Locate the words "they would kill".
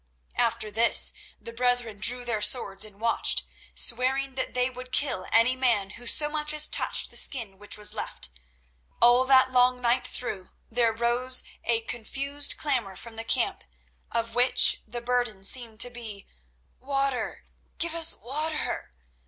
4.55-5.27